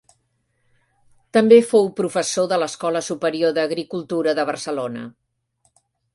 També 1.37 1.59
fou 1.73 1.85
professor 1.99 2.47
de 2.55 2.59
l'Escola 2.63 3.05
Superior 3.11 3.55
d'Agricultura 3.59 4.35
de 4.43 4.49
Barcelona. 4.53 5.07